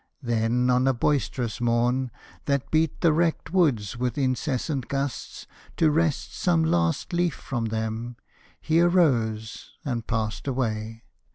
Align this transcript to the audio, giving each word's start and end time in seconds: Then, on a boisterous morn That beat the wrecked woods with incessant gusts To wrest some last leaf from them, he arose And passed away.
Then, 0.23 0.67
on 0.71 0.87
a 0.87 0.95
boisterous 0.95 1.61
morn 1.61 2.09
That 2.45 2.71
beat 2.71 3.01
the 3.01 3.13
wrecked 3.13 3.53
woods 3.53 3.97
with 3.97 4.17
incessant 4.17 4.87
gusts 4.87 5.45
To 5.77 5.91
wrest 5.91 6.35
some 6.35 6.63
last 6.63 7.13
leaf 7.13 7.35
from 7.35 7.65
them, 7.65 8.15
he 8.59 8.81
arose 8.81 9.73
And 9.85 10.07
passed 10.07 10.47
away. 10.47 11.03